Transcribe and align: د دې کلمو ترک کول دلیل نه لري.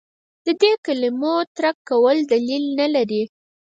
د 0.45 0.47
دې 0.61 0.71
کلمو 0.85 1.35
ترک 1.55 1.77
کول 1.89 2.17
دلیل 2.31 2.63
نه 2.79 2.87
لري. 2.95 3.23